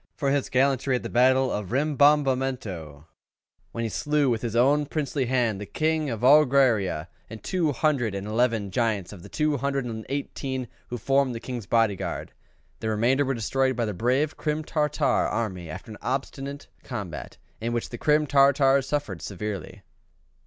[0.15, 3.05] for his gallantry at the battle of Rimbombamento,
[3.71, 8.15] when he slew with his own princely hand the King of Ograria and two hundred
[8.15, 12.31] and eleven giants of the two hundred and eighteen who formed the King's body guard.
[12.79, 17.71] The remainder were destroyed by the brave Crim Tartar army after an obstinate combat, in
[17.71, 19.83] which the Crim Tartars suffered severely."